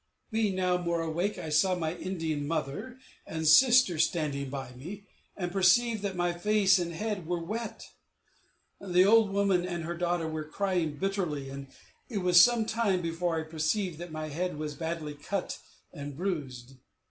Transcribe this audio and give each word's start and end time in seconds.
Being 0.31 0.55
now 0.55 0.77
more 0.79 1.01
awake, 1.01 1.37
I 1.37 1.49
saw 1.49 1.75
my 1.75 1.93
Indian 1.95 2.47
mother 2.47 2.97
and 3.27 3.45
sister 3.47 3.99
standing 3.99 4.49
by 4.49 4.71
me, 4.73 5.03
and 5.37 5.51
perceived 5.51 6.01
that 6.01 6.15
my 6.15 6.33
face 6.33 6.79
and 6.79 6.91
head 6.91 7.27
were 7.27 7.39
wet. 7.45 7.83
The 8.79 9.05
old 9.05 9.29
woman 9.29 9.63
and 9.63 9.83
her 9.83 9.93
daughter 9.95 10.27
were 10.27 10.43
crying 10.43 10.97
bitterly, 10.97 11.51
but 11.51 11.67
it 12.09 12.23
was 12.23 12.41
some 12.41 12.65
time 12.65 13.03
before 13.03 13.39
I 13.39 13.43
perceived 13.43 13.99
that 13.99 14.11
my 14.11 14.29
head 14.29 14.57
was 14.57 14.73
badly 14.73 15.13
cut 15.13 15.59
and 15.93 16.17
bruised. 16.17 16.73